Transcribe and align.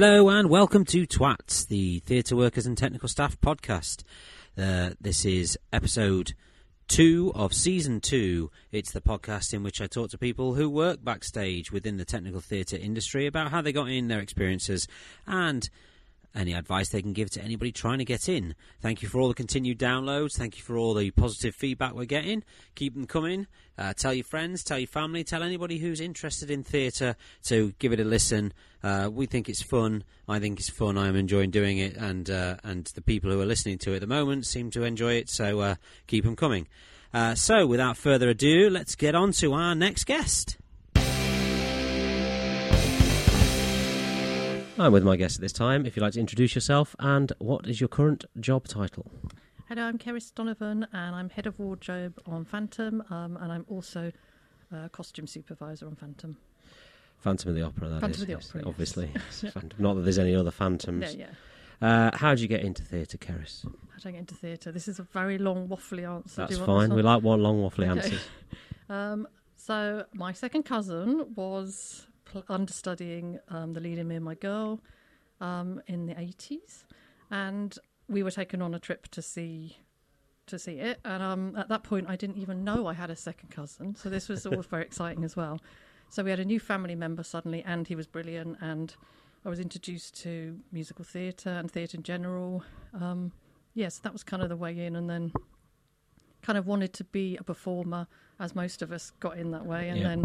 Hello 0.00 0.28
and 0.28 0.48
welcome 0.48 0.84
to 0.84 1.08
Twats, 1.08 1.66
the 1.66 1.98
Theatre 1.98 2.36
Workers 2.36 2.66
and 2.66 2.78
Technical 2.78 3.08
Staff 3.08 3.40
podcast. 3.40 4.04
Uh, 4.56 4.90
this 5.00 5.24
is 5.24 5.58
episode 5.72 6.34
two 6.86 7.32
of 7.34 7.52
season 7.52 8.00
two. 8.00 8.48
It's 8.70 8.92
the 8.92 9.00
podcast 9.00 9.52
in 9.52 9.64
which 9.64 9.80
I 9.80 9.88
talk 9.88 10.10
to 10.10 10.16
people 10.16 10.54
who 10.54 10.70
work 10.70 11.02
backstage 11.02 11.72
within 11.72 11.96
the 11.96 12.04
technical 12.04 12.38
theatre 12.38 12.76
industry 12.76 13.26
about 13.26 13.50
how 13.50 13.60
they 13.60 13.72
got 13.72 13.88
in, 13.88 14.06
their 14.06 14.20
experiences, 14.20 14.86
and 15.26 15.68
any 16.34 16.52
advice 16.52 16.88
they 16.90 17.02
can 17.02 17.12
give 17.12 17.30
to 17.30 17.42
anybody 17.42 17.72
trying 17.72 17.98
to 17.98 18.04
get 18.04 18.28
in. 18.28 18.54
Thank 18.80 19.02
you 19.02 19.08
for 19.08 19.20
all 19.20 19.28
the 19.28 19.34
continued 19.34 19.78
downloads. 19.78 20.36
Thank 20.36 20.56
you 20.56 20.62
for 20.62 20.76
all 20.76 20.94
the 20.94 21.10
positive 21.10 21.54
feedback 21.54 21.94
we're 21.94 22.04
getting. 22.04 22.44
Keep 22.74 22.94
them 22.94 23.06
coming. 23.06 23.46
Uh, 23.76 23.92
tell 23.92 24.12
your 24.12 24.24
friends, 24.24 24.64
tell 24.64 24.78
your 24.78 24.88
family, 24.88 25.22
tell 25.24 25.42
anybody 25.42 25.78
who's 25.78 26.00
interested 26.00 26.50
in 26.50 26.62
theatre 26.64 27.16
to 27.44 27.72
give 27.78 27.92
it 27.92 28.00
a 28.00 28.04
listen. 28.04 28.52
Uh, 28.82 29.08
we 29.12 29.26
think 29.26 29.48
it's 29.48 29.62
fun. 29.62 30.04
I 30.28 30.38
think 30.38 30.58
it's 30.58 30.70
fun. 30.70 30.98
I'm 30.98 31.16
enjoying 31.16 31.50
doing 31.50 31.78
it, 31.78 31.96
and 31.96 32.28
uh, 32.28 32.56
and 32.64 32.84
the 32.94 33.02
people 33.02 33.30
who 33.30 33.40
are 33.40 33.46
listening 33.46 33.78
to 33.78 33.92
it 33.92 33.96
at 33.96 34.00
the 34.00 34.06
moment 34.06 34.46
seem 34.46 34.70
to 34.72 34.82
enjoy 34.84 35.14
it. 35.14 35.28
So 35.28 35.60
uh, 35.60 35.74
keep 36.06 36.24
them 36.24 36.36
coming. 36.36 36.68
Uh, 37.12 37.34
so 37.34 37.66
without 37.66 37.96
further 37.96 38.28
ado, 38.28 38.68
let's 38.68 38.94
get 38.94 39.14
on 39.14 39.32
to 39.32 39.52
our 39.54 39.74
next 39.74 40.04
guest. 40.04 40.58
I'm 44.80 44.92
with 44.92 45.02
my 45.02 45.16
guest 45.16 45.36
at 45.36 45.40
this 45.40 45.52
time. 45.52 45.86
If 45.86 45.96
you'd 45.96 46.02
like 46.02 46.12
to 46.12 46.20
introduce 46.20 46.54
yourself 46.54 46.94
and 47.00 47.32
what 47.38 47.66
is 47.66 47.80
your 47.80 47.88
current 47.88 48.24
job 48.38 48.68
title? 48.68 49.10
Hello, 49.68 49.82
I'm 49.82 49.98
Keris 49.98 50.32
Donovan, 50.32 50.86
and 50.92 51.16
I'm 51.16 51.30
head 51.30 51.46
of 51.48 51.58
wardrobe 51.58 52.20
on 52.26 52.44
Phantom, 52.44 53.02
um, 53.10 53.36
and 53.38 53.50
I'm 53.50 53.66
also 53.68 54.12
uh, 54.72 54.88
costume 54.88 55.26
supervisor 55.26 55.86
on 55.86 55.96
Phantom. 55.96 56.36
Phantom 57.18 57.50
of 57.50 57.56
the 57.56 57.62
Opera, 57.62 57.88
that 57.88 58.00
Phantom 58.00 58.10
is, 58.12 58.20
of 58.22 58.26
the 58.28 58.32
yes, 58.34 58.48
Opera, 58.50 58.60
yes. 58.60 58.68
obviously. 58.68 59.06
Phantom. 59.50 59.72
Not 59.78 59.94
that 59.94 60.02
there's 60.02 60.18
any 60.18 60.36
other 60.36 60.52
phantoms. 60.52 61.12
Yeah, 61.12 61.26
yeah. 61.82 61.88
Uh, 61.88 62.16
how 62.16 62.30
did 62.30 62.40
you 62.40 62.48
get 62.48 62.60
into 62.62 62.82
theatre, 62.84 63.18
Keris? 63.18 63.64
How 63.64 63.98
do 64.00 64.08
I 64.08 64.12
get 64.12 64.20
into 64.20 64.36
theatre? 64.36 64.70
This 64.70 64.86
is 64.86 65.00
a 65.00 65.02
very 65.02 65.38
long, 65.38 65.66
waffly 65.66 66.08
answer. 66.08 66.46
That's 66.46 66.58
fine. 66.58 66.94
We 66.94 67.02
like 67.02 67.22
one 67.24 67.42
long 67.42 67.58
waffly 67.58 67.88
Okay. 67.90 68.00
answers. 68.00 68.20
Um, 68.90 69.28
so 69.54 70.06
my 70.14 70.32
second 70.32 70.62
cousin 70.62 71.34
was 71.36 72.06
pl- 72.30 72.44
understudying 72.48 73.38
um, 73.48 73.72
the 73.74 73.80
lead 73.80 73.98
in 73.98 74.08
Me 74.08 74.16
and 74.16 74.24
My 74.24 74.34
Girl 74.34 74.80
um, 75.40 75.80
in 75.86 76.06
the 76.06 76.18
eighties, 76.20 76.84
and 77.30 77.78
we 78.08 78.22
were 78.22 78.30
taken 78.30 78.62
on 78.62 78.74
a 78.74 78.78
trip 78.78 79.08
to 79.08 79.22
see 79.22 79.76
to 80.46 80.58
see 80.58 80.78
it. 80.78 80.98
And 81.04 81.22
um, 81.22 81.56
at 81.56 81.68
that 81.68 81.82
point, 81.82 82.06
I 82.08 82.16
didn't 82.16 82.38
even 82.38 82.64
know 82.64 82.86
I 82.86 82.94
had 82.94 83.10
a 83.10 83.16
second 83.16 83.50
cousin, 83.50 83.94
so 83.94 84.08
this 84.08 84.28
was 84.28 84.46
all 84.46 84.62
very 84.62 84.82
exciting 84.84 85.24
as 85.24 85.36
well. 85.36 85.60
So 86.10 86.22
we 86.24 86.30
had 86.30 86.40
a 86.40 86.44
new 86.44 86.58
family 86.58 86.94
member 86.94 87.22
suddenly, 87.22 87.62
and 87.64 87.86
he 87.86 87.94
was 87.94 88.06
brilliant. 88.06 88.56
And 88.62 88.94
I 89.44 89.50
was 89.50 89.60
introduced 89.60 90.14
to 90.22 90.58
musical 90.72 91.04
theatre 91.04 91.50
and 91.50 91.70
theatre 91.70 91.98
in 91.98 92.02
general. 92.02 92.64
Um, 92.98 93.32
yes, 93.74 93.98
that 93.98 94.12
was 94.12 94.24
kind 94.24 94.42
of 94.42 94.48
the 94.48 94.56
way 94.56 94.86
in, 94.86 94.96
and 94.96 95.08
then 95.10 95.32
kind 96.40 96.56
of 96.56 96.66
wanted 96.66 96.94
to 96.94 97.04
be 97.04 97.36
a 97.36 97.42
performer, 97.44 98.06
as 98.40 98.54
most 98.54 98.80
of 98.80 98.90
us 98.90 99.10
got 99.20 99.36
in 99.36 99.50
that 99.50 99.66
way, 99.66 99.90
and 99.90 99.98
Yeah. 99.98 100.08
then 100.08 100.24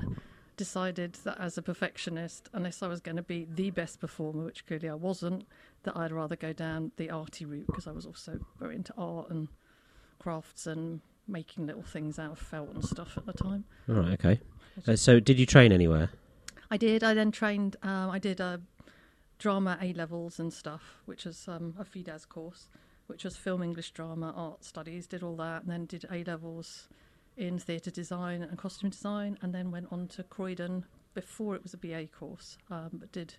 decided 0.55 1.13
that 1.23 1.39
as 1.39 1.57
a 1.57 1.61
perfectionist, 1.61 2.49
unless 2.53 2.83
I 2.83 2.87
was 2.87 2.99
going 2.99 3.15
to 3.15 3.23
be 3.23 3.47
the 3.49 3.71
best 3.71 3.99
performer, 3.99 4.45
which 4.45 4.65
clearly 4.65 4.89
I 4.89 4.95
wasn't, 4.95 5.45
that 5.83 5.97
I'd 5.97 6.11
rather 6.11 6.35
go 6.35 6.53
down 6.53 6.91
the 6.97 7.09
arty 7.09 7.45
route 7.45 7.67
because 7.67 7.87
I 7.87 7.91
was 7.91 8.05
also 8.05 8.39
very 8.59 8.75
into 8.75 8.93
art 8.97 9.29
and 9.29 9.47
crafts 10.19 10.67
and 10.67 11.01
making 11.27 11.65
little 11.67 11.83
things 11.83 12.19
out 12.19 12.31
of 12.31 12.39
felt 12.39 12.73
and 12.73 12.83
stuff 12.83 13.17
at 13.17 13.25
the 13.25 13.33
time. 13.33 13.65
All 13.89 13.95
right, 13.95 14.13
okay. 14.13 14.39
Uh, 14.87 14.95
so, 14.95 15.19
did 15.19 15.39
you 15.39 15.45
train 15.45 15.71
anywhere? 15.71 16.09
I 16.71 16.77
did. 16.77 17.03
I 17.03 17.13
then 17.13 17.31
trained. 17.31 17.75
Um, 17.83 18.09
I 18.09 18.19
did 18.19 18.41
uh, 18.41 18.57
drama 19.37 19.77
A 19.81 19.93
levels 19.93 20.39
and 20.39 20.51
stuff, 20.51 21.01
which 21.05 21.25
was 21.25 21.47
um, 21.47 21.75
a 21.79 21.85
FIDAS 21.85 22.25
course, 22.27 22.67
which 23.07 23.23
was 23.23 23.35
film 23.35 23.61
English 23.61 23.91
drama, 23.91 24.33
art 24.35 24.63
studies. 24.63 25.05
Did 25.05 25.23
all 25.23 25.35
that, 25.37 25.63
and 25.63 25.71
then 25.71 25.85
did 25.85 26.05
A 26.11 26.23
levels 26.23 26.87
in 27.37 27.57
theatre 27.59 27.91
design 27.91 28.41
and 28.43 28.57
costume 28.57 28.89
design, 28.89 29.37
and 29.41 29.53
then 29.53 29.71
went 29.71 29.87
on 29.91 30.07
to 30.09 30.23
Croydon 30.23 30.85
before 31.13 31.55
it 31.55 31.63
was 31.63 31.73
a 31.73 31.77
BA 31.77 32.07
course. 32.07 32.57
Um, 32.71 32.89
but 32.93 33.11
did 33.11 33.35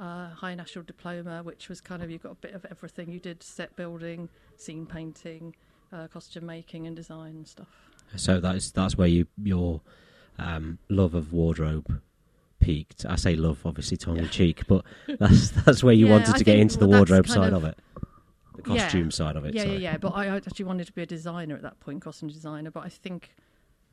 uh, 0.00 0.28
high 0.30 0.54
national 0.54 0.84
diploma, 0.84 1.42
which 1.42 1.68
was 1.68 1.80
kind 1.80 2.02
of 2.02 2.10
you 2.10 2.18
got 2.18 2.32
a 2.32 2.36
bit 2.36 2.54
of 2.54 2.64
everything. 2.70 3.10
You 3.10 3.20
did 3.20 3.42
set 3.42 3.74
building, 3.76 4.28
scene 4.56 4.86
painting, 4.86 5.54
uh, 5.92 6.06
costume 6.08 6.46
making, 6.46 6.86
and 6.86 6.94
design 6.96 7.36
and 7.36 7.46
stuff. 7.48 7.68
So 8.16 8.40
that's 8.40 8.70
that's 8.70 8.96
where 8.96 9.08
you 9.08 9.26
your 9.42 9.80
um, 10.38 10.78
love 10.88 11.14
of 11.14 11.32
wardrobe 11.32 12.00
peaked. 12.60 13.04
I 13.08 13.16
say 13.16 13.36
love, 13.36 13.60
obviously 13.64 13.96
tongue 13.96 14.18
in 14.18 14.24
Yeah. 14.24 14.30
cheek, 14.30 14.66
but 14.66 14.84
that's 15.18 15.50
that's 15.50 15.82
where 15.84 15.94
you 15.94 16.06
Yeah, 16.06 16.12
wanted 16.12 16.34
I 16.34 16.38
to 16.38 16.44
get 16.44 16.58
into 16.58 16.78
the 16.78 16.86
wardrobe 16.88 17.26
side 17.28 17.52
of- 17.52 17.64
of, 17.64 17.70
it, 17.70 17.78
the 18.68 18.74
Yeah. 18.74 18.82
costume 18.84 19.10
side 19.10 19.36
of 19.36 19.44
it. 19.44 19.54
yeah, 19.54 19.62
sorry. 19.62 19.74
yeah, 19.74 19.92
yeah. 19.92 19.96
But 19.98 20.12
I 20.14 20.26
I 20.26 20.36
actually 20.36 20.64
wanted 20.64 20.86
to 20.86 20.92
be 20.92 21.02
a 21.02 21.06
designer 21.06 21.54
at 21.56 21.62
that 21.62 21.80
point, 21.80 22.02
costume 22.02 22.28
designer. 22.28 22.70
But 22.70 22.84
I 22.84 22.88
think, 22.88 23.34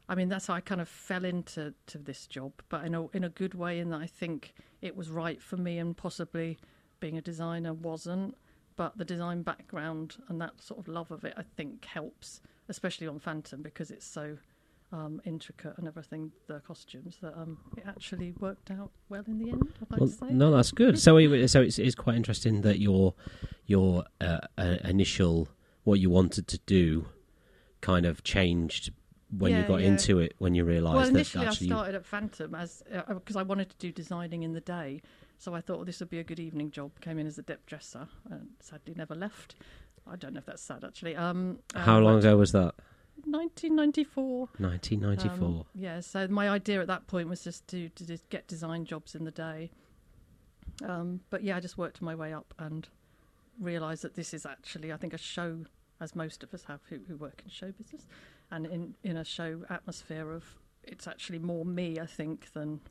I 0.09 0.15
mean, 0.15 0.29
that's 0.29 0.47
how 0.47 0.53
I 0.53 0.61
kind 0.61 0.81
of 0.81 0.87
fell 0.89 1.25
into 1.25 1.73
to 1.87 1.97
this 1.97 2.27
job. 2.27 2.53
But 2.69 2.85
in 2.85 2.93
a 2.95 3.07
in 3.09 3.23
a 3.23 3.29
good 3.29 3.53
way, 3.53 3.79
in 3.79 3.89
that 3.89 4.01
I 4.01 4.07
think 4.07 4.53
it 4.81 4.95
was 4.95 5.09
right 5.09 5.41
for 5.41 5.57
me, 5.57 5.77
and 5.79 5.95
possibly 5.95 6.57
being 6.99 7.17
a 7.17 7.21
designer 7.21 7.73
wasn't. 7.73 8.35
But 8.77 8.97
the 8.97 9.05
design 9.05 9.41
background 9.41 10.17
and 10.27 10.41
that 10.41 10.61
sort 10.61 10.79
of 10.81 10.87
love 10.89 11.09
of 11.09 11.23
it, 11.23 11.33
I 11.37 11.43
think, 11.43 11.85
helps, 11.85 12.41
especially 12.67 13.07
on 13.07 13.19
Phantom 13.19 13.61
because 13.61 13.89
it's 13.89 14.05
so 14.05 14.37
um, 14.91 15.21
intricate 15.25 15.73
and 15.77 15.87
everything. 15.87 16.31
The 16.47 16.59
costumes 16.59 17.17
that 17.21 17.33
um, 17.35 17.57
it 17.77 17.83
actually 17.87 18.33
worked 18.39 18.71
out 18.71 18.91
well 19.09 19.23
in 19.27 19.39
the 19.39 19.51
end. 19.51 19.73
I'd 19.81 19.91
like 19.91 19.99
Well, 19.99 20.09
say. 20.09 20.27
no, 20.29 20.51
that's 20.51 20.71
good. 20.71 20.99
So, 20.99 21.17
so 21.47 21.61
it's, 21.61 21.79
it's 21.79 21.95
quite 21.95 22.15
interesting 22.15 22.61
that 22.61 22.79
your 22.79 23.13
your 23.65 24.05
uh, 24.21 24.39
uh, 24.57 24.77
initial 24.83 25.47
what 25.83 25.99
you 25.99 26.09
wanted 26.09 26.47
to 26.47 26.59
do 26.65 27.07
kind 27.81 28.05
of 28.05 28.23
changed 28.23 28.91
when 29.35 29.55
you 29.55 29.63
got 29.63 29.81
yeah. 29.81 29.87
into 29.87 30.19
it. 30.19 30.35
When 30.37 30.55
you 30.55 30.65
realised 30.65 30.95
Well, 30.95 31.05
that 31.05 31.09
initially 31.09 31.45
actually, 31.45 31.67
I 31.67 31.69
you- 31.69 31.75
started 31.75 31.95
at 31.95 32.05
Phantom 32.05 32.55
as 32.55 32.83
because 33.07 33.35
I 33.35 33.43
wanted 33.43 33.69
to 33.69 33.75
do 33.77 33.91
designing 33.91 34.43
in 34.43 34.53
the 34.53 34.61
day, 34.61 35.01
so 35.37 35.53
I 35.53 35.61
thought 35.61 35.85
this 35.85 35.99
would 35.99 36.09
be 36.09 36.19
a 36.19 36.23
good 36.23 36.39
evening 36.39 36.71
job. 36.71 36.91
Came 37.01 37.19
in 37.19 37.27
as 37.27 37.37
a 37.37 37.41
dep 37.41 37.65
dresser, 37.65 38.07
and 38.29 38.49
sadly 38.59 38.93
never 38.95 39.15
left. 39.15 39.55
I 40.07 40.15
don't 40.15 40.33
know 40.33 40.39
if 40.39 40.45
that's 40.45 40.61
sad 40.61 40.83
actually. 40.83 41.15
Um, 41.15 41.59
how 41.73 41.97
um, 41.97 42.03
long 42.03 42.19
ago 42.19 42.37
was 42.37 42.51
that? 42.51 42.75
1994. 43.37 44.47
1994. 44.57 45.47
Um, 45.47 45.65
yeah, 45.73 45.99
so 45.99 46.27
my 46.27 46.49
idea 46.49 46.81
at 46.81 46.87
that 46.87 47.07
point 47.07 47.29
was 47.29 47.43
just 47.43 47.67
to, 47.69 47.89
to 47.89 48.05
just 48.05 48.29
get 48.29 48.47
design 48.47 48.85
jobs 48.85 49.15
in 49.15 49.23
the 49.23 49.31
day. 49.31 49.71
Um, 50.83 51.21
but 51.29 51.43
yeah, 51.43 51.57
I 51.57 51.59
just 51.59 51.77
worked 51.77 52.01
my 52.01 52.15
way 52.15 52.33
up 52.33 52.53
and 52.59 52.87
realised 53.59 54.03
that 54.03 54.15
this 54.15 54.33
is 54.33 54.45
actually, 54.45 54.91
I 54.91 54.97
think, 54.97 55.13
a 55.13 55.17
show, 55.17 55.59
as 56.01 56.15
most 56.15 56.43
of 56.43 56.53
us 56.53 56.63
have 56.65 56.81
who, 56.89 56.99
who 57.07 57.15
work 57.15 57.41
in 57.43 57.49
show 57.49 57.71
business, 57.71 58.07
and 58.51 58.65
in, 58.65 58.95
in 59.03 59.17
a 59.17 59.23
show 59.23 59.63
atmosphere 59.69 60.31
of 60.31 60.43
it's 60.83 61.07
actually 61.07 61.39
more 61.39 61.65
me, 61.65 61.99
I 61.99 62.05
think, 62.05 62.51
than 62.53 62.81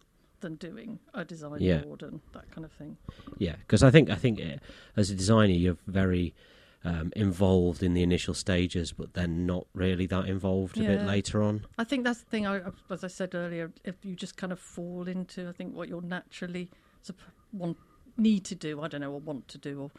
than 0.41 0.57
doing 0.57 0.99
a 1.15 1.25
design 1.25 1.59
Yeah. 1.61 1.79
board 1.79 2.03
and 2.03 2.21
that 2.35 2.51
kind 2.51 2.67
of 2.67 2.73
thing. 2.73 2.99
Yeah, 3.39 3.57
because 3.57 3.83
I 3.83 3.91
think 3.91 4.11
I 4.11 4.15
think 4.17 4.41
uh, 4.41 4.57
as 4.97 5.09
a 5.11 5.15
designer 5.15 5.53
you're 5.55 5.79
very 5.87 6.35
um, 6.85 7.13
involved 7.17 7.83
in 7.83 7.95
the 7.95 8.03
initial 8.03 8.35
stages, 8.35 8.93
but 8.93 9.15
then 9.15 9.47
not 9.47 9.67
really 9.75 10.07
that 10.07 10.27
involved 10.27 10.79
a 10.79 10.83
bit 10.83 11.03
later 11.03 11.43
on. 11.43 11.67
I 11.79 11.85
think 11.85 12.05
that's 12.05 12.21
the 12.21 12.31
thing. 12.31 12.47
I, 12.47 12.61
as 12.91 13.03
I 13.03 13.09
said 13.09 13.35
earlier, 13.35 13.73
if 13.85 14.05
you 14.05 14.15
just 14.15 14.37
kind 14.37 14.53
of 14.53 14.61
fall 14.61 15.09
into, 15.09 15.49
I 15.49 15.53
think 15.53 15.75
what 15.75 15.89
you're 15.89 16.03
naturally 16.03 16.71
want 17.53 17.79
need 18.17 18.45
to 18.45 18.55
do. 18.55 18.81
I 18.83 18.89
don't 18.89 19.01
know, 19.01 19.13
or 19.13 19.21
want 19.21 19.49
to 19.49 19.59
do, 19.59 19.81
or 19.83 19.91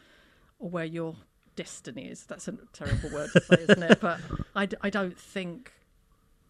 or 0.58 0.70
where 0.70 0.84
your 0.84 1.16
destiny 1.56 2.06
is. 2.06 2.24
That's 2.24 2.48
a 2.48 2.56
terrible 2.72 3.10
word 3.10 3.30
to 3.32 3.40
say, 3.40 3.62
isn't 3.62 3.82
it? 3.82 4.00
But 4.06 4.20
I, 4.54 4.68
I 4.80 4.90
don't 4.90 5.18
think 5.18 5.72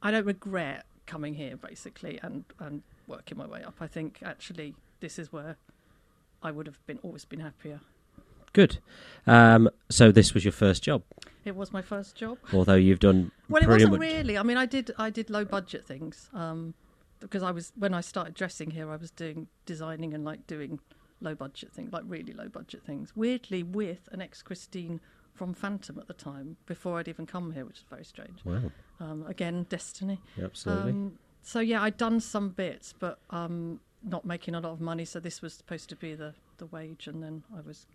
I 0.02 0.10
don't 0.10 0.26
regret 0.26 0.84
coming 1.06 1.34
here 1.34 1.56
basically 1.56 2.18
and 2.22 2.44
and 2.58 2.82
working 3.06 3.38
my 3.38 3.46
way 3.46 3.62
up. 3.62 3.76
I 3.80 3.86
think 3.86 4.18
actually 4.24 4.74
this 5.00 5.18
is 5.18 5.32
where 5.32 5.56
I 6.42 6.50
would 6.50 6.66
have 6.66 6.84
been 6.86 6.98
always 7.02 7.24
been 7.24 7.40
happier. 7.40 7.80
Good. 8.56 8.78
Um, 9.26 9.68
so 9.90 10.10
this 10.10 10.32
was 10.34 10.44
your 10.44 10.52
first 10.52 10.82
job, 10.82 11.02
It 11.44 11.54
was 11.56 11.72
my 11.72 11.82
first 11.82 12.16
job. 12.16 12.38
although 12.54 12.80
you've 12.86 13.00
done 13.00 13.30
Well, 13.50 13.62
it 13.62 13.68
wasn't 13.68 13.92
much. 13.92 14.00
really. 14.00 14.38
I 14.38 14.42
mean, 14.48 14.56
I 14.56 14.66
did 14.66 14.86
I 15.06 15.10
did 15.10 15.28
low 15.30 15.44
budget 15.44 15.84
things 15.84 16.30
um, 16.32 16.72
because 17.20 17.42
I 17.42 17.50
was 17.50 17.72
when 17.76 17.92
I 17.92 18.00
started 18.12 18.34
dressing 18.34 18.70
here, 18.70 18.90
I 18.90 18.96
was 18.96 19.10
doing 19.10 19.48
designing 19.66 20.14
and 20.14 20.24
like 20.24 20.46
doing 20.46 20.78
low 21.20 21.34
budget 21.34 21.70
things, 21.72 21.92
like 21.92 22.04
really 22.06 22.32
low 22.32 22.48
budget 22.48 22.82
things. 22.84 23.14
Weirdly, 23.14 23.62
with 23.62 24.08
an 24.12 24.20
ex 24.22 24.42
Christine 24.42 25.00
from 25.34 25.52
Phantom 25.52 25.98
at 25.98 26.06
the 26.08 26.14
time, 26.14 26.56
before 26.66 26.98
I'd 26.98 27.08
even 27.08 27.26
come 27.26 27.52
here, 27.52 27.66
which 27.66 27.78
is 27.80 27.84
very 27.90 28.04
strange. 28.04 28.38
Wow, 28.44 28.70
Um, 29.00 29.18
again, 29.26 29.66
destiny. 29.68 30.18
absolutely. 30.42 30.92
Um, 30.92 31.18
so 31.42 31.60
yeah, 31.60 31.82
I'd 31.82 31.98
done 31.98 32.20
some 32.20 32.48
bits, 32.50 32.94
but 32.98 33.18
um, 33.30 33.80
not 34.02 34.24
making 34.24 34.54
a 34.54 34.60
lot 34.60 34.72
of 34.72 34.80
money. 34.80 35.04
So 35.04 35.20
this 35.20 35.42
was 35.42 35.52
supposed 35.52 35.88
to 35.90 35.96
be 35.96 36.14
the 36.14 36.32
the 36.58 36.66
wage, 36.66 37.06
and 37.10 37.22
then 37.22 37.42
I 37.54 37.60
was 37.60 37.86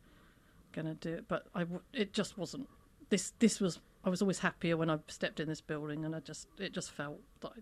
going 0.72 0.86
to 0.88 0.94
do 0.96 1.14
it, 1.14 1.26
but 1.28 1.48
I 1.56 1.62
w- 1.62 1.82
it 1.94 2.14
just 2.14 2.38
wasn't. 2.38 2.68
This 3.10 3.34
this 3.40 3.60
was. 3.60 3.80
I 4.04 4.10
was 4.10 4.22
always 4.22 4.40
happier 4.40 4.78
when 4.78 4.90
I 4.90 4.98
stepped 5.08 5.40
in 5.40 5.48
this 5.48 5.62
building, 5.62 6.06
and 6.06 6.16
I 6.16 6.20
just 6.22 6.48
it 6.58 6.74
just 6.74 6.92
felt 6.92 7.20
that 7.42 7.52
I 7.56 7.60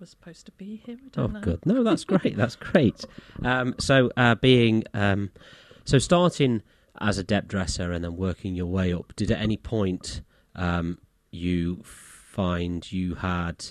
was 0.00 0.10
supposed 0.10 0.46
to 0.46 0.52
be 0.52 0.82
here. 0.84 0.98
I 1.16 1.20
Oh, 1.20 1.26
know. 1.28 1.40
good. 1.40 1.64
No, 1.66 1.82
that's 1.82 2.04
great. 2.04 2.36
That's 2.36 2.56
great. 2.56 3.04
Um, 3.44 3.74
so, 3.78 4.10
uh, 4.16 4.34
being 4.34 4.84
um, 4.94 5.30
So 5.84 5.98
starting 5.98 6.62
as 7.00 7.16
a 7.18 7.22
dep 7.24 7.46
dresser 7.48 7.92
and 7.92 8.04
then 8.04 8.16
working 8.16 8.54
your 8.54 8.66
way 8.66 8.92
up, 8.92 9.14
did 9.16 9.30
at 9.30 9.40
any 9.40 9.56
point 9.56 10.20
um, 10.56 10.98
you 11.30 11.82
find 11.84 12.90
you 12.92 13.14
had 13.16 13.64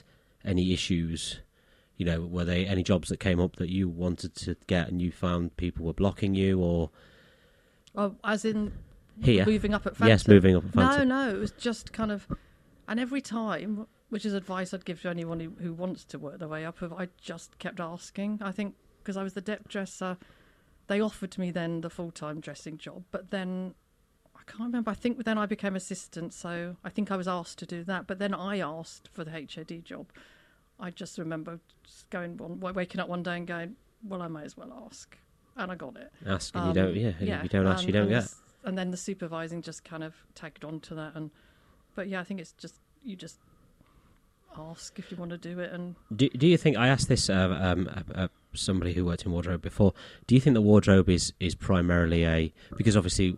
any 0.45 0.73
issues? 0.73 1.41
You 1.97 2.05
know, 2.05 2.21
were 2.21 2.45
there 2.45 2.65
any 2.67 2.83
jobs 2.83 3.09
that 3.09 3.19
came 3.19 3.39
up 3.39 3.55
that 3.57 3.69
you 3.69 3.89
wanted 3.89 4.35
to 4.35 4.55
get 4.67 4.87
and 4.87 5.01
you 5.01 5.11
found 5.11 5.57
people 5.57 5.85
were 5.85 5.93
blocking 5.93 6.33
you, 6.35 6.59
or 6.59 6.89
Oh, 7.95 8.15
as 8.23 8.45
in 8.45 8.73
here? 9.21 9.45
moving 9.45 9.73
up 9.73 9.85
at 9.87 9.95
Phantom. 9.95 10.09
Yes, 10.09 10.27
moving 10.27 10.55
up 10.55 10.65
at 10.65 10.75
No, 10.75 10.87
Phantom. 10.87 11.07
no, 11.07 11.29
it 11.29 11.39
was 11.39 11.51
just 11.51 11.91
kind 11.93 12.11
of, 12.11 12.27
and 12.87 12.99
every 12.99 13.21
time, 13.21 13.87
which 14.09 14.25
is 14.25 14.33
advice 14.33 14.73
I'd 14.73 14.85
give 14.85 15.01
to 15.01 15.09
anyone 15.09 15.39
who, 15.39 15.51
who 15.61 15.73
wants 15.73 16.03
to 16.05 16.19
work 16.19 16.39
their 16.39 16.47
way 16.47 16.65
up. 16.65 16.81
Of 16.81 16.93
I 16.93 17.07
just 17.19 17.57
kept 17.59 17.79
asking. 17.79 18.39
I 18.41 18.51
think 18.51 18.75
because 19.03 19.17
I 19.17 19.23
was 19.23 19.33
the 19.33 19.41
dep 19.41 19.67
dresser, 19.67 20.17
they 20.87 21.01
offered 21.01 21.37
me 21.37 21.51
then 21.51 21.81
the 21.81 21.89
full 21.89 22.11
time 22.11 22.39
dressing 22.39 22.77
job, 22.77 23.03
but 23.11 23.31
then 23.31 23.73
I 24.35 24.39
can't 24.45 24.67
remember. 24.67 24.91
I 24.91 24.93
think 24.95 25.23
then 25.25 25.37
I 25.37 25.45
became 25.45 25.75
assistant, 25.75 26.33
so 26.33 26.75
I 26.83 26.89
think 26.89 27.11
I 27.11 27.17
was 27.17 27.27
asked 27.27 27.57
to 27.59 27.65
do 27.65 27.83
that. 27.85 28.07
But 28.07 28.19
then 28.19 28.33
I 28.33 28.59
asked 28.59 29.09
for 29.11 29.23
the 29.23 29.31
HOD 29.31 29.83
job. 29.83 30.07
I 30.79 30.91
just 30.91 31.17
remember 31.17 31.59
just 31.83 32.09
going 32.09 32.37
one, 32.37 32.59
waking 32.59 33.01
up 33.01 33.09
one 33.09 33.23
day 33.23 33.37
and 33.37 33.47
going, 33.47 33.75
"Well, 34.03 34.21
I 34.21 34.27
may 34.27 34.43
as 34.43 34.55
well 34.55 34.71
ask," 34.85 35.17
and 35.57 35.71
I 35.71 35.75
got 35.75 35.97
it. 35.97 36.11
Ask 36.25 36.55
and 36.55 36.63
Um, 36.63 36.67
you 36.69 36.73
don't. 36.73 36.95
Yeah, 36.95 37.13
if 37.19 37.43
you 37.43 37.49
don't 37.49 37.67
ask, 37.67 37.85
you 37.85 37.93
don't 37.93 38.11
and 38.11 38.23
get. 38.23 38.33
And 38.63 38.77
then 38.77 38.91
the 38.91 38.97
supervising 38.97 39.61
just 39.61 39.83
kind 39.83 40.03
of 40.03 40.15
tagged 40.35 40.63
on 40.63 40.79
to 40.81 40.95
that, 40.95 41.15
and 41.15 41.31
but 41.95 42.07
yeah, 42.07 42.19
I 42.19 42.23
think 42.23 42.39
it's 42.39 42.53
just 42.53 42.79
you 43.03 43.15
just 43.15 43.39
ask 44.57 44.97
if 44.97 45.11
you 45.11 45.17
want 45.17 45.31
to 45.31 45.37
do 45.37 45.59
it, 45.59 45.71
and 45.71 45.95
Do, 46.15 46.29
do 46.29 46.47
you 46.47 46.57
think 46.57 46.77
I 46.77 46.87
asked 46.87 47.07
this 47.07 47.29
uh, 47.29 47.57
um, 47.61 47.89
uh, 47.89 48.23
uh, 48.23 48.27
somebody 48.53 48.93
who 48.93 49.05
worked 49.05 49.25
in 49.25 49.31
wardrobe 49.31 49.61
before? 49.61 49.93
Do 50.25 50.35
you 50.35 50.41
think 50.41 50.53
the 50.53 50.61
wardrobe 50.61 51.09
is 51.09 51.33
is 51.39 51.55
primarily 51.55 52.25
a 52.25 52.53
because 52.75 52.97
obviously 52.97 53.35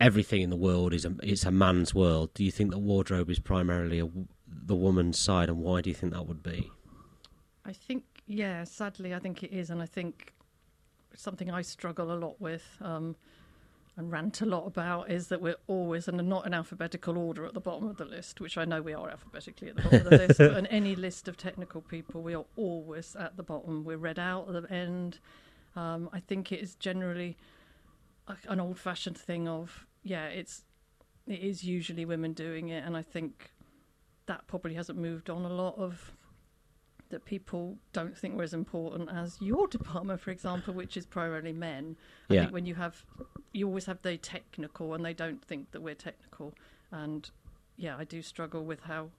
everything 0.00 0.42
in 0.42 0.50
the 0.50 0.56
world 0.56 0.92
is 0.92 1.04
a 1.04 1.14
it's 1.22 1.44
a 1.44 1.50
man's 1.50 1.94
world. 1.94 2.34
Do 2.34 2.44
you 2.44 2.50
think 2.50 2.70
the 2.70 2.78
wardrobe 2.78 3.30
is 3.30 3.38
primarily 3.38 4.00
a, 4.00 4.08
the 4.46 4.74
woman's 4.74 5.18
side, 5.18 5.48
and 5.48 5.58
why 5.58 5.80
do 5.80 5.90
you 5.90 5.94
think 5.94 6.12
that 6.12 6.26
would 6.26 6.42
be? 6.42 6.70
I 7.64 7.72
think 7.72 8.04
yeah, 8.26 8.64
sadly, 8.64 9.14
I 9.14 9.18
think 9.18 9.42
it 9.42 9.52
is, 9.52 9.70
and 9.70 9.82
I 9.82 9.86
think 9.86 10.32
something 11.16 11.50
I 11.50 11.62
struggle 11.62 12.12
a 12.12 12.18
lot 12.18 12.40
with. 12.40 12.78
Um, 12.80 13.16
and 13.96 14.10
rant 14.10 14.40
a 14.40 14.46
lot 14.46 14.66
about 14.66 15.08
is 15.08 15.28
that 15.28 15.40
we're 15.40 15.54
always 15.68 16.08
and 16.08 16.20
not 16.28 16.46
in 16.46 16.52
alphabetical 16.52 17.16
order 17.16 17.46
at 17.46 17.54
the 17.54 17.60
bottom 17.60 17.86
of 17.88 17.96
the 17.96 18.04
list, 18.04 18.40
which 18.40 18.58
I 18.58 18.64
know 18.64 18.82
we 18.82 18.92
are 18.92 19.08
alphabetically 19.08 19.68
at 19.68 19.76
the 19.76 19.82
bottom 19.82 20.00
of 20.00 20.10
the 20.10 20.18
list. 20.18 20.38
But 20.38 20.56
on 20.56 20.66
any 20.66 20.96
list 20.96 21.28
of 21.28 21.36
technical 21.36 21.80
people, 21.80 22.20
we 22.20 22.34
are 22.34 22.44
always 22.56 23.14
at 23.14 23.36
the 23.36 23.44
bottom. 23.44 23.84
We're 23.84 23.96
read 23.96 24.18
out 24.18 24.52
at 24.52 24.62
the 24.62 24.72
end. 24.72 25.20
Um, 25.76 26.10
I 26.12 26.18
think 26.18 26.50
it 26.50 26.60
is 26.60 26.74
generally 26.74 27.36
a, 28.26 28.36
an 28.48 28.58
old-fashioned 28.58 29.16
thing 29.16 29.46
of 29.46 29.86
yeah, 30.02 30.26
it's 30.26 30.64
it 31.26 31.40
is 31.40 31.64
usually 31.64 32.04
women 32.04 32.32
doing 32.32 32.68
it, 32.68 32.84
and 32.84 32.96
I 32.96 33.02
think 33.02 33.52
that 34.26 34.46
probably 34.46 34.74
hasn't 34.74 34.98
moved 34.98 35.30
on 35.30 35.44
a 35.44 35.52
lot 35.52 35.76
of 35.78 36.12
that 37.10 37.24
people 37.24 37.76
don't 37.92 38.16
think 38.16 38.36
we're 38.36 38.42
as 38.44 38.54
important 38.54 39.08
as 39.12 39.36
your 39.40 39.66
department, 39.78 40.20
for 40.20 40.30
example, 40.30 40.74
which 40.74 40.96
is 40.96 41.06
primarily 41.06 41.52
men. 41.52 41.96
I 42.30 42.34
Yeah. 42.34 42.40
think 42.42 42.52
when 42.52 42.66
you 42.66 42.74
have, 42.76 43.04
you 43.52 43.66
always 43.68 43.86
have 43.86 44.02
the 44.02 44.16
technical, 44.16 44.94
and 44.94 45.04
they 45.04 45.12
don't 45.14 45.42
think 45.44 45.70
that 45.72 45.82
we're 45.82 45.94
technical. 45.94 46.54
And 46.90 47.30
yeah, 47.76 47.96
I 47.96 48.04
do 48.04 48.22
struggle 48.22 48.64
with 48.64 48.82
how 48.82 49.10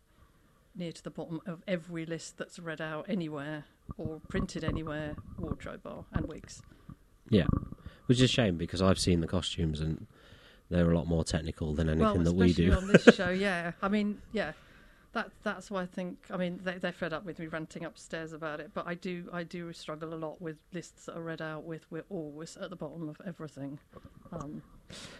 near 0.76 0.92
to 0.92 1.04
the 1.04 1.10
bottom 1.10 1.40
of 1.46 1.62
every 1.68 2.06
list 2.06 2.38
that's 2.38 2.60
read 2.60 2.82
out 2.82 3.06
anywhere 3.08 3.64
or 3.98 4.20
printed 4.28 4.64
anywhere 4.64 5.16
wardrobe 5.38 5.86
are 5.86 6.04
and 6.12 6.26
wigs. 6.28 6.62
Yeah, 7.30 7.48
which 8.08 8.18
is 8.18 8.24
a 8.24 8.28
shame 8.28 8.58
because 8.58 8.82
I've 8.82 9.00
seen 9.00 9.22
the 9.22 9.28
costumes 9.28 9.80
and 9.80 10.06
they're 10.70 10.92
a 10.92 10.96
lot 10.96 11.08
more 11.08 11.24
technical 11.24 11.74
than 11.74 11.88
anything 11.90 12.04
well, 12.06 12.24
that 12.24 12.34
we 12.36 12.52
do. 12.54 12.74
on 12.74 12.88
this 12.88 13.04
show, 13.16 13.30
yeah. 13.30 13.72
I 13.82 13.88
mean, 13.88 14.22
yeah. 14.34 14.54
That, 15.16 15.32
that's 15.44 15.72
why 15.72 15.82
I 15.84 15.86
think. 15.86 16.18
I 16.30 16.36
mean, 16.36 16.60
they, 16.62 16.78
they're 16.78 16.92
fed 16.92 17.14
up 17.14 17.24
with 17.26 17.40
me 17.40 17.48
ranting 17.48 17.86
upstairs 17.86 18.34
about 18.34 18.60
it, 18.60 18.72
but 18.74 18.86
I 18.86 18.96
do 18.96 19.30
I 19.32 19.44
do 19.44 19.72
struggle 19.72 20.14
a 20.14 20.20
lot 20.20 20.42
with 20.42 20.58
lists 20.74 21.06
that 21.06 21.16
are 21.16 21.22
read 21.22 21.42
out 21.42 21.64
with 21.64 21.86
we're 21.90 22.04
always 22.10 22.58
at 22.58 22.70
the 22.70 22.76
bottom 22.76 23.08
of 23.08 23.22
everything. 23.26 23.80
Um, 24.34 24.62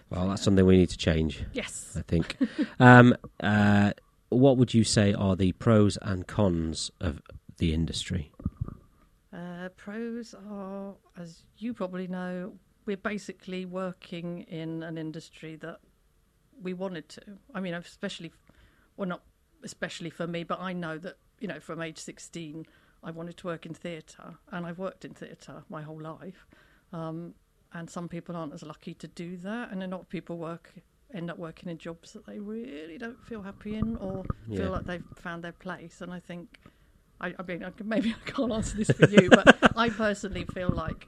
Well, 0.10 0.28
that's 0.28 0.44
something 0.44 0.66
we 0.66 0.76
need 0.76 0.90
to 0.90 0.98
change. 0.98 1.46
yes, 1.54 1.96
I 1.98 2.02
think. 2.02 2.36
um, 2.80 3.16
uh, 3.40 3.94
what 4.28 4.58
would 4.58 4.74
you 4.74 4.84
say 4.84 5.14
are 5.14 5.38
the 5.38 5.54
pros 5.54 5.98
and 6.02 6.28
cons 6.28 6.92
of 7.00 7.22
the 7.58 7.74
industry? 7.74 8.34
Uh, 9.32 9.70
pros 9.78 10.36
are, 10.50 10.94
as 11.18 11.44
you 11.58 11.74
probably 11.74 12.08
know, 12.08 12.54
we're 12.86 12.98
basically 12.98 13.66
working 13.66 14.42
in 14.42 14.84
an 14.84 14.98
industry 14.98 15.56
that 15.56 15.80
we 16.62 16.74
wanted 16.74 17.08
to. 17.10 17.22
I 17.54 17.62
mean, 17.62 17.74
especially, 17.74 18.34
well, 18.98 19.08
not 19.08 19.22
especially 19.66 20.10
for 20.10 20.26
me, 20.28 20.44
but 20.46 20.60
I 20.62 20.72
know 20.72 20.98
that, 21.00 21.18
you 21.42 21.48
know, 21.50 21.60
from 21.60 21.82
age 21.82 21.98
16, 21.98 22.66
I 23.04 23.12
wanted 23.12 23.36
to 23.38 23.48
work 23.48 23.66
in 23.66 23.74
theatre, 23.74 24.36
and 24.52 24.66
I've 24.66 24.80
worked 24.80 25.04
in 25.04 25.14
theatre 25.14 25.64
my 25.70 25.82
whole 25.82 26.02
life. 26.02 26.48
Um, 26.94 27.34
and 27.74 27.90
some 27.90 28.08
people 28.08 28.36
aren't 28.38 28.54
as 28.54 28.64
lucky 28.64 28.94
to 28.94 29.08
do 29.08 29.36
that, 29.38 29.72
and 29.72 29.84
a 29.84 29.88
lot 29.88 30.00
of 30.02 30.10
people 30.10 30.38
work 30.38 30.72
end 31.14 31.30
up 31.30 31.38
working 31.38 31.70
in 31.70 31.78
jobs 31.78 32.14
that 32.14 32.26
they 32.26 32.40
really 32.40 32.98
don't 32.98 33.22
feel 33.26 33.42
happy 33.42 33.76
in 33.76 33.96
or 33.98 34.24
Yeah. 34.48 34.58
feel 34.58 34.72
like 34.72 34.86
they've 34.86 35.04
found 35.16 35.44
their 35.44 35.52
place. 35.52 36.02
And 36.02 36.12
I 36.14 36.20
think 36.20 36.60
I, 37.22 37.34
I 37.40 37.44
mean, 37.44 37.64
I 37.64 37.70
can, 37.70 37.88
maybe 37.88 38.14
I 38.26 38.30
can't 38.30 38.52
answer 38.52 38.76
this 38.78 38.90
for 38.92 39.06
you, 39.10 39.30
but 39.30 39.46
I 39.78 39.90
personally 39.90 40.46
feel 40.54 40.70
like 40.70 41.06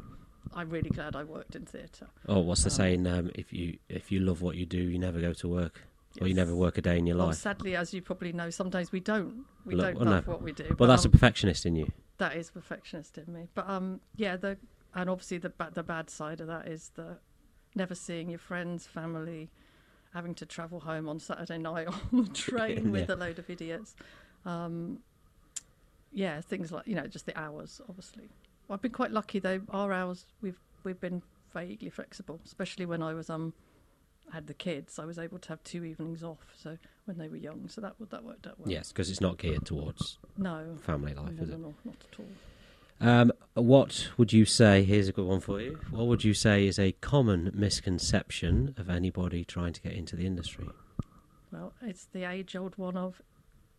I'm 0.53 0.69
really 0.69 0.89
glad 0.89 1.15
I 1.15 1.23
worked 1.23 1.55
in 1.55 1.65
theatre. 1.65 2.07
Oh, 2.27 2.39
what's 2.39 2.63
the 2.63 2.69
Um, 2.69 2.75
saying? 2.75 3.07
Um, 3.07 3.31
if 3.35 3.51
you 3.51 3.77
if 3.89 4.11
you 4.11 4.19
love 4.19 4.41
what 4.41 4.55
you 4.55 4.65
do, 4.65 4.77
you 4.77 4.99
never 4.99 5.19
go 5.19 5.33
to 5.33 5.47
work, 5.47 5.81
or 6.21 6.27
you 6.27 6.33
never 6.33 6.55
work 6.55 6.77
a 6.77 6.81
day 6.81 6.97
in 6.97 7.05
your 7.07 7.17
Well, 7.17 7.27
life. 7.27 7.37
sadly, 7.37 7.75
as 7.75 7.93
you 7.93 8.01
probably 8.01 8.33
know, 8.33 8.49
sometimes 8.49 8.91
we 8.91 8.99
don't. 8.99 9.45
We 9.65 9.75
Look, 9.75 9.85
don't 9.85 9.95
well, 9.95 10.05
no. 10.05 10.11
love 10.11 10.27
what 10.27 10.41
we 10.41 10.51
do. 10.51 10.75
Well, 10.79 10.89
that's 10.89 11.05
a 11.05 11.07
um, 11.07 11.11
perfectionist 11.11 11.65
in 11.65 11.75
you. 11.75 11.91
that 12.17 12.35
is 12.35 12.49
perfectionist 12.51 13.17
in 13.17 13.31
me. 13.33 13.47
But 13.53 13.69
um, 13.69 14.01
yeah, 14.15 14.35
the 14.37 14.57
and 14.95 15.09
obviously 15.09 15.37
the 15.37 15.49
ba- 15.49 15.71
the 15.73 15.83
bad 15.83 16.09
side 16.09 16.41
of 16.41 16.47
that 16.47 16.67
is 16.67 16.91
the 16.95 17.17
never 17.75 17.93
seeing 17.95 18.29
your 18.29 18.39
friends, 18.39 18.87
family, 18.87 19.49
having 20.13 20.33
to 20.35 20.45
travel 20.45 20.79
home 20.79 21.07
on 21.07 21.19
Saturday 21.19 21.57
night 21.69 21.87
on 21.87 22.23
the 22.23 22.29
train 22.33 22.91
with 22.91 23.09
a 23.09 23.15
load 23.15 23.39
of 23.39 23.49
idiots. 23.49 23.95
Um, 24.45 24.99
yeah, 26.11 26.41
things 26.41 26.71
like 26.71 26.87
you 26.87 26.95
know 26.95 27.07
just 27.07 27.25
the 27.25 27.37
hours. 27.37 27.81
Obviously, 27.89 28.29
well, 28.67 28.75
I've 28.75 28.81
been 28.81 28.91
quite 28.91 29.11
lucky 29.11 29.39
though. 29.39 29.61
Our 29.69 29.91
hours 29.93 30.25
we've 30.41 30.59
we've 30.83 30.99
been 30.99 31.21
vaguely 31.53 31.89
flexible, 31.89 32.39
especially 32.45 32.85
when 32.85 33.01
I 33.03 33.13
was 33.13 33.29
um 33.29 33.53
had 34.33 34.47
the 34.47 34.53
kids. 34.53 34.99
I 34.99 35.05
was 35.05 35.17
able 35.17 35.39
to 35.39 35.49
have 35.49 35.63
two 35.63 35.83
evenings 35.83 36.23
off. 36.23 36.39
So 36.57 36.77
when 37.05 37.17
they 37.17 37.27
were 37.29 37.37
young, 37.37 37.67
sew 37.67 37.81
that 37.81 37.99
would 37.99 38.09
that 38.11 38.23
worked 38.23 38.47
out 38.47 38.59
well. 38.59 38.69
Yes, 38.71 38.91
because 38.91 39.09
it's 39.09 39.21
not 39.21 39.37
geared 39.37 39.65
towards 39.65 40.17
No. 40.37 40.77
family 40.81 41.13
life, 41.13 41.31
no, 41.33 41.43
is 41.43 41.49
it? 41.49 41.59
no, 41.59 41.73
not 41.85 41.95
at 42.11 42.19
all. 42.19 42.25
Um, 42.99 43.31
what 43.53 44.09
would 44.17 44.33
you 44.33 44.43
say? 44.45 44.83
Here's 44.83 45.07
a 45.07 45.11
good 45.11 45.25
one 45.27 45.39
for 45.39 45.61
you. 45.61 45.79
What 45.91 46.07
would 46.07 46.23
you 46.23 46.33
say 46.33 46.65
is 46.67 46.79
a 46.79 46.93
common 46.93 47.51
misconception 47.53 48.73
of 48.77 48.89
anybody 48.89 49.45
trying 49.45 49.73
to 49.73 49.81
get 49.81 49.93
into 49.93 50.15
the 50.15 50.25
industry? 50.25 50.67
Well, 51.51 51.73
it's 51.81 52.05
the 52.05 52.23
age 52.23 52.55
old 52.55 52.77
one 52.77 52.97
of 52.97 53.21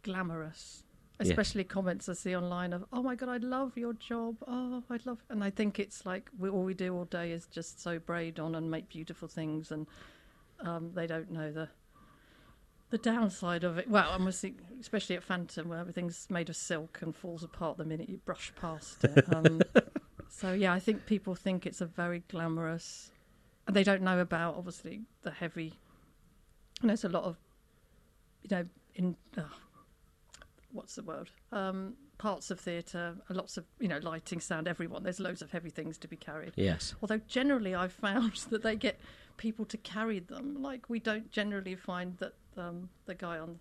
glamorous. 0.02 0.84
Especially 1.20 1.64
comments 1.64 2.08
I 2.08 2.12
see 2.12 2.36
online 2.36 2.72
of, 2.72 2.84
oh 2.92 3.02
my 3.02 3.16
God, 3.16 3.28
I 3.28 3.38
love 3.38 3.76
your 3.76 3.92
job. 3.92 4.36
Oh, 4.46 4.84
I'd 4.88 5.04
love. 5.04 5.18
And 5.28 5.42
I 5.42 5.50
think 5.50 5.80
it's 5.80 6.06
like 6.06 6.30
we, 6.38 6.48
all 6.48 6.62
we 6.62 6.74
do 6.74 6.94
all 6.94 7.06
day 7.06 7.32
is 7.32 7.46
just 7.48 7.82
so 7.82 7.98
braid 7.98 8.38
on 8.38 8.54
and 8.54 8.70
make 8.70 8.88
beautiful 8.88 9.26
things. 9.26 9.72
And 9.72 9.88
um, 10.60 10.92
they 10.94 11.06
don't 11.06 11.30
know 11.30 11.52
the 11.52 11.68
the 12.90 12.98
downside 12.98 13.64
of 13.64 13.76
it. 13.76 13.90
Well, 13.90 14.08
I'm 14.10 14.26
especially 14.26 15.16
at 15.16 15.22
Phantom, 15.22 15.68
where 15.68 15.78
everything's 15.78 16.26
made 16.30 16.48
of 16.48 16.56
silk 16.56 17.00
and 17.02 17.14
falls 17.14 17.42
apart 17.42 17.76
the 17.76 17.84
minute 17.84 18.08
you 18.08 18.16
brush 18.16 18.50
past 18.58 19.04
it. 19.04 19.34
Um, 19.34 19.60
so, 20.30 20.54
yeah, 20.54 20.72
I 20.72 20.80
think 20.80 21.04
people 21.04 21.34
think 21.34 21.66
it's 21.66 21.82
a 21.82 21.86
very 21.86 22.22
glamorous. 22.30 23.10
And 23.66 23.76
they 23.76 23.84
don't 23.84 24.00
know 24.00 24.20
about, 24.20 24.54
obviously, 24.56 25.02
the 25.22 25.30
heavy. 25.30 25.74
And 26.80 26.88
there's 26.88 27.04
a 27.04 27.10
lot 27.10 27.24
of 27.24 27.36
you 28.42 28.56
know, 28.56 28.64
in 28.94 29.16
uh, 29.36 29.42
what's 30.72 30.94
the 30.94 31.02
word? 31.02 31.30
Um, 31.52 31.94
parts 32.18 32.50
of 32.50 32.58
theatre, 32.60 33.14
uh, 33.30 33.34
lots 33.34 33.56
of 33.56 33.64
you 33.80 33.88
know, 33.88 33.98
lighting, 34.02 34.40
sound, 34.40 34.68
everyone. 34.68 35.02
There's 35.04 35.20
loads 35.20 35.40
of 35.42 35.52
heavy 35.52 35.70
things 35.70 35.96
to 35.98 36.08
be 36.08 36.16
carried. 36.16 36.52
Yes. 36.56 36.94
Although 37.00 37.20
generally, 37.28 37.74
I've 37.74 37.92
found 37.92 38.32
that 38.50 38.62
they 38.62 38.76
get 38.76 38.98
people 39.36 39.64
to 39.66 39.76
carry 39.76 40.18
them. 40.18 40.60
Like 40.60 40.88
we 40.90 40.98
don't 40.98 41.30
generally 41.30 41.76
find 41.76 42.16
that 42.18 42.34
um, 42.56 42.90
the 43.06 43.14
guy 43.14 43.38
on 43.38 43.60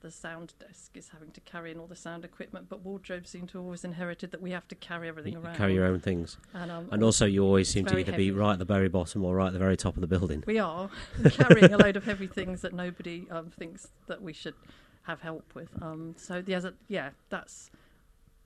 the 0.00 0.10
sound 0.12 0.54
desk 0.60 0.96
is 0.96 1.08
having 1.08 1.30
to 1.32 1.40
carry 1.40 1.72
in 1.72 1.78
all 1.78 1.88
the 1.88 1.96
sound 1.96 2.24
equipment, 2.24 2.66
but 2.68 2.84
wardrobes 2.84 3.30
seem 3.30 3.48
to 3.48 3.58
always 3.58 3.84
inherited 3.84 4.30
that 4.30 4.40
we 4.40 4.52
have 4.52 4.66
to 4.68 4.76
carry 4.76 5.08
everything 5.08 5.32
You 5.32 5.40
around. 5.40 5.56
carry 5.56 5.74
your 5.74 5.86
own 5.86 5.98
things. 5.98 6.36
And, 6.54 6.70
um, 6.70 6.88
And 6.92 7.02
also, 7.02 7.26
you 7.26 7.44
always 7.44 7.68
seem 7.68 7.84
to 7.86 7.98
either 7.98 8.12
be 8.12 8.30
right 8.30 8.52
at 8.52 8.60
the 8.60 8.64
very 8.64 8.88
bottom 8.88 9.24
or 9.24 9.34
right 9.34 9.48
at 9.48 9.52
the 9.52 9.58
very 9.58 9.76
top 9.76 9.96
of 9.96 10.00
the 10.00 10.06
building. 10.06 10.44
We 10.46 10.60
are 10.60 10.88
carrying 11.30 11.72
a 11.72 11.78
load 11.78 11.96
of 11.96 12.04
heavy 12.04 12.28
things 12.28 12.60
that 12.62 12.72
nobody 12.72 13.26
um, 13.30 13.50
thinks 13.50 13.88
that 14.06 14.22
we 14.22 14.32
should 14.32 14.54
have 15.02 15.20
help 15.20 15.52
with. 15.54 15.70
Um, 15.82 16.14
so 16.16 16.44
yeah, 16.46 16.60
yeah, 16.86 17.10
that's 17.28 17.70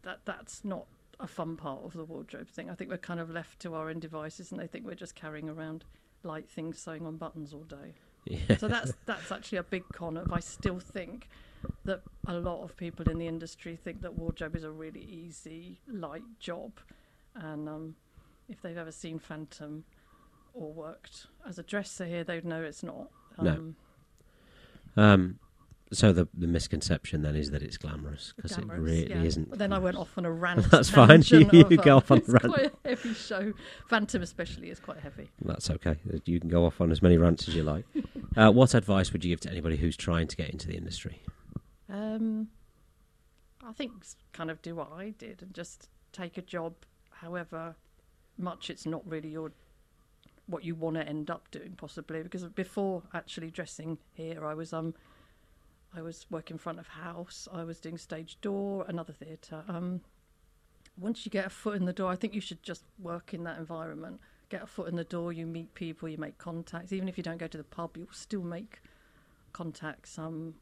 that 0.02 0.20
that's 0.24 0.64
not 0.64 0.86
a 1.20 1.26
fun 1.26 1.56
part 1.56 1.84
of 1.84 1.92
the 1.92 2.04
wardrobe 2.04 2.48
thing. 2.48 2.68
I 2.70 2.74
think 2.74 2.90
we're 2.90 2.98
kind 2.98 3.20
of 3.20 3.30
left 3.30 3.60
to 3.60 3.74
our 3.74 3.88
own 3.90 4.00
devices, 4.00 4.50
and 4.50 4.60
they 4.60 4.66
think 4.66 4.84
we're 4.84 4.94
just 4.94 5.14
carrying 5.14 5.48
around 5.48 5.84
light 6.22 6.48
things 6.48 6.78
sewing 6.78 7.06
on 7.06 7.16
buttons 7.16 7.52
all 7.52 7.64
day. 7.64 7.94
Yeah. 8.24 8.56
So 8.56 8.68
that's 8.68 8.92
that's 9.06 9.32
actually 9.32 9.58
a 9.58 9.62
big 9.64 9.84
con 9.92 10.16
of. 10.16 10.32
I 10.32 10.40
still 10.40 10.78
think 10.78 11.28
that 11.84 12.02
a 12.26 12.34
lot 12.34 12.62
of 12.62 12.76
people 12.76 13.08
in 13.08 13.18
the 13.18 13.26
industry 13.28 13.76
think 13.76 14.02
that 14.02 14.14
wardrobe 14.14 14.56
is 14.56 14.64
a 14.64 14.70
really 14.70 15.02
easy, 15.02 15.80
light 15.86 16.24
job, 16.40 16.72
and 17.34 17.68
um, 17.68 17.96
if 18.48 18.60
they've 18.62 18.76
ever 18.76 18.92
seen 18.92 19.18
Phantom 19.18 19.84
or 20.54 20.72
worked 20.72 21.26
as 21.48 21.58
a 21.58 21.62
dresser 21.62 22.04
here, 22.04 22.24
they'd 22.24 22.44
know 22.44 22.62
it's 22.62 22.82
not. 22.82 23.10
No. 23.40 23.50
Um, 23.52 23.76
Um, 24.96 25.38
so 25.92 26.12
the 26.12 26.28
the 26.34 26.46
misconception 26.46 27.22
then 27.22 27.36
is 27.36 27.50
that 27.50 27.62
it's 27.62 27.76
glamorous 27.76 28.32
because 28.36 28.56
it 28.58 28.66
really 28.66 29.10
yeah. 29.10 29.22
isn't. 29.22 29.50
But 29.50 29.58
then 29.58 29.72
I 29.72 29.78
went 29.78 29.96
off 29.96 30.16
on 30.16 30.24
a 30.24 30.32
rant. 30.44 30.70
That's 30.70 30.90
fine. 30.90 31.22
You 31.32 31.46
of, 31.62 31.82
go 31.82 31.94
uh, 31.94 31.96
off 31.96 32.10
on 32.10 32.18
a 32.18 32.20
it's 32.22 32.28
rant. 32.28 32.54
quite 32.54 32.72
a 32.84 32.88
heavy 32.88 33.14
show. 33.14 33.52
Phantom, 33.88 34.22
especially, 34.22 34.70
is 34.70 34.80
quite 34.80 34.98
heavy. 34.98 35.30
That's 35.44 35.70
okay. 35.70 35.96
You 36.24 36.40
can 36.40 36.48
go 36.48 36.64
off 36.64 36.80
on 36.80 36.90
as 36.90 37.02
many 37.02 37.16
rants 37.16 37.48
as 37.48 37.54
you 37.54 37.62
like. 37.62 37.84
uh, 38.36 38.50
what 38.50 38.74
advice 38.74 39.12
would 39.12 39.24
you 39.24 39.30
give 39.30 39.40
to 39.40 39.50
anybody 39.50 39.76
who's 39.76 39.96
trying 39.96 40.26
to 40.28 40.36
get 40.36 40.50
into 40.50 40.68
the 40.68 40.76
industry? 40.76 41.22
Um, 41.88 42.48
I 43.64 43.72
think 43.72 43.92
kind 44.32 44.50
of 44.50 44.60
do 44.62 44.74
what 44.74 44.90
I 44.92 45.10
did 45.10 45.42
and 45.42 45.54
just 45.54 45.88
take 46.12 46.36
a 46.38 46.42
job, 46.42 46.74
however 47.10 47.76
much 48.38 48.70
it's 48.70 48.86
not 48.86 49.02
really 49.06 49.28
your 49.28 49.52
what 50.46 50.64
you 50.64 50.74
want 50.74 50.96
to 50.96 51.08
end 51.08 51.30
up 51.30 51.50
doing, 51.50 51.74
possibly. 51.76 52.22
Because 52.22 52.44
before 52.44 53.02
actually 53.14 53.50
dressing 53.50 53.98
here, 54.12 54.44
I 54.44 54.54
was 54.54 54.72
um, 54.72 54.94
I 55.94 56.02
was 56.02 56.26
working 56.30 56.54
in 56.54 56.58
front 56.58 56.78
of 56.78 56.88
house. 56.88 57.48
I 57.52 57.64
was 57.64 57.78
doing 57.78 57.98
stage 57.98 58.38
door, 58.40 58.84
another 58.88 59.12
theatre. 59.12 59.64
Um, 59.68 60.00
once 60.98 61.24
you 61.24 61.30
get 61.30 61.46
a 61.46 61.50
foot 61.50 61.76
in 61.76 61.84
the 61.84 61.92
door, 61.92 62.10
I 62.10 62.16
think 62.16 62.34
you 62.34 62.40
should 62.40 62.62
just 62.62 62.84
work 62.98 63.34
in 63.34 63.44
that 63.44 63.58
environment. 63.58 64.20
Get 64.48 64.62
a 64.62 64.66
foot 64.66 64.88
in 64.88 64.96
the 64.96 65.04
door, 65.04 65.32
you 65.32 65.46
meet 65.46 65.74
people, 65.74 66.08
you 66.08 66.18
make 66.18 66.38
contacts. 66.38 66.92
Even 66.92 67.08
if 67.08 67.16
you 67.16 67.22
don't 67.22 67.38
go 67.38 67.46
to 67.46 67.58
the 67.58 67.64
pub, 67.64 67.96
you'll 67.96 68.08
still 68.12 68.42
make 68.42 68.80
contacts. 69.52 70.18
Um, 70.18 70.54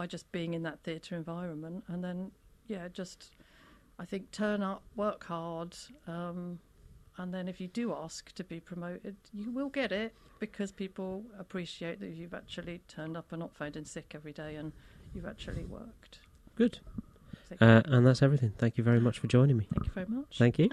by 0.00 0.06
just 0.06 0.32
being 0.32 0.54
in 0.54 0.62
that 0.62 0.80
theatre 0.80 1.14
environment. 1.14 1.84
And 1.86 2.02
then, 2.02 2.30
yeah, 2.68 2.88
just 2.88 3.32
I 3.98 4.06
think 4.06 4.30
turn 4.30 4.62
up, 4.62 4.82
work 4.96 5.24
hard, 5.24 5.76
um, 6.06 6.58
and 7.18 7.34
then 7.34 7.48
if 7.48 7.60
you 7.60 7.68
do 7.68 7.92
ask 7.92 8.32
to 8.32 8.44
be 8.44 8.60
promoted, 8.60 9.16
you 9.32 9.50
will 9.50 9.68
get 9.68 9.92
it 9.92 10.14
because 10.38 10.72
people 10.72 11.24
appreciate 11.38 12.00
that 12.00 12.10
you've 12.10 12.34
actually 12.34 12.80
turned 12.88 13.16
up 13.16 13.26
and 13.30 13.40
not 13.40 13.54
phoned 13.54 13.76
in 13.76 13.84
sick 13.84 14.12
every 14.14 14.32
day 14.32 14.56
and 14.56 14.72
you've 15.14 15.26
actually 15.26 15.64
worked. 15.64 16.20
Good. 16.56 16.78
Uh, 17.60 17.82
and 17.84 18.06
that's 18.06 18.22
everything. 18.22 18.52
Thank 18.58 18.78
you 18.78 18.84
very 18.84 19.00
much 19.00 19.18
for 19.18 19.26
joining 19.26 19.56
me. 19.56 19.68
thank 19.72 19.86
you 19.86 19.92
very 19.92 20.06
much. 20.08 20.38
Thank 20.38 20.58
you. 20.58 20.70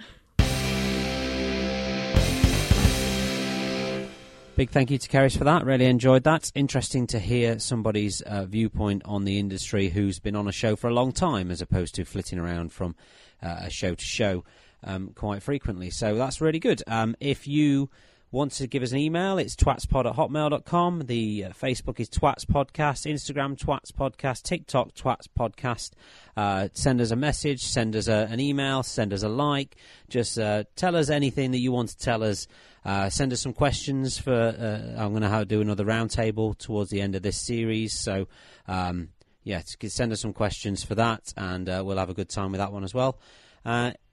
Big 4.58 4.72
thank 4.72 4.90
you 4.90 4.98
to 4.98 5.08
Keris 5.08 5.38
for 5.38 5.44
that. 5.44 5.66
Really 5.66 5.86
enjoyed 5.86 6.24
that. 6.24 6.52
Interesting 6.56 7.06
to 7.08 7.20
hear 7.20 7.60
somebody's 7.60 8.22
uh, 8.22 8.46
viewpoint 8.46 9.04
on 9.06 9.24
the 9.24 9.38
industry 9.38 9.90
who's 9.90 10.18
been 10.18 10.36
on 10.36 10.48
a 10.48 10.52
show 10.52 10.76
for 10.76 10.88
a 10.88 10.94
long 10.94 11.12
time 11.12 11.52
as 11.52 11.62
opposed 11.62 11.94
to 11.94 12.06
flitting 12.06 12.40
around 12.40 12.72
from 12.72 12.96
uh, 13.44 13.58
a 13.62 13.70
show 13.70 13.94
to 13.94 14.04
show 14.04 14.44
um, 14.84 15.12
quite 15.16 15.44
frequently. 15.44 15.90
So 15.90 16.16
that's 16.16 16.42
really 16.42 16.60
good. 16.60 16.84
Um, 16.88 17.16
if 17.20 17.48
you 17.48 17.90
want 18.32 18.52
to 18.52 18.68
give 18.68 18.84
us 18.84 18.92
an 18.92 18.98
email, 18.98 19.38
it's 19.38 19.56
twatspod 19.56 20.06
at 20.06 20.16
hotmail.com. 20.16 21.04
The 21.06 21.46
uh, 21.46 21.50
Facebook 21.50 22.00
is 22.00 22.10
Twats 22.10 22.46
Podcast, 22.46 23.10
Instagram 23.10 23.58
Twats 23.58 23.92
Podcast, 23.92 24.44
TikTok 24.44 24.94
Twats 24.94 25.28
Podcast. 25.38 25.92
Uh, 26.36 26.68
send 26.74 27.00
us 27.00 27.12
a 27.12 27.16
message, 27.16 27.62
send 27.62 27.96
us 27.96 28.08
a, 28.08 28.28
an 28.30 28.40
email, 28.40 28.84
send 28.84 29.14
us 29.14 29.24
a 29.24 29.30
like. 29.30 29.78
Just 30.10 30.38
uh, 30.38 30.66
tell 30.76 30.96
us 30.96 31.10
anything 31.10 31.52
that 31.52 31.60
you 31.60 31.72
want 31.72 31.90
to 31.90 31.98
tell 31.98 32.24
us. 32.24 32.48
Uh, 32.84 33.10
send 33.10 33.34
us 33.34 33.42
some 33.42 33.54
questions 33.54 34.18
for. 34.18 34.34
Uh, 34.34 35.02
I'm 35.02 35.14
going 35.14 35.30
to 35.30 35.46
do 35.46 35.62
another 35.62 35.86
roundtable 35.86 36.58
towards 36.58 36.90
the 36.90 37.02
end 37.02 37.16
of 37.16 37.22
this 37.22 37.38
series. 37.38 37.98
So, 37.98 38.28
um, 38.68 39.10
yeah, 39.44 39.62
send 39.66 40.12
us 40.12 40.22
some 40.22 40.34
questions 40.34 40.84
for 40.84 40.96
that, 40.96 41.34
and 41.38 41.70
uh, 41.70 41.82
we'll 41.86 41.98
have 41.98 42.10
a 42.10 42.14
good 42.14 42.30
time 42.30 42.52
with 42.52 42.60
that 42.60 42.72
one 42.74 42.84
as 42.84 42.94
well. 42.94 43.20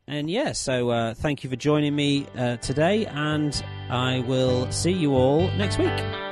And 0.07 0.29
yeah, 0.29 0.53
so 0.53 0.91
uh, 0.91 1.15
thank 1.15 1.45
you 1.45 1.51
for 1.51 1.57
joining 1.57 1.97
me 1.97 2.27
uh, 2.37 2.59
today, 2.59 3.07
and 3.07 3.65
I 3.89 4.21
will 4.21 4.71
see 4.71 4.93
you 4.93 5.15
all 5.15 5.49
next 5.57 5.79
week. 5.79 6.24